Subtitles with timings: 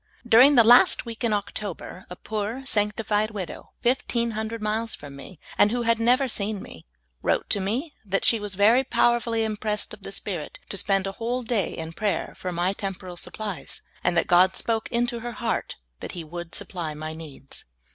[0.27, 5.39] During the last week in October, a poor, sanctified widow fifteen hundred miles from me,
[5.59, 6.87] and who had never seen me,
[7.23, 10.77] wTote to me that she was very power full}' im pressed of the Spirit to
[10.77, 15.19] spend a whole day in prayer^ for m}' temporal supplies, and that God spoke into
[15.19, 17.65] her heart that He would supply my needs.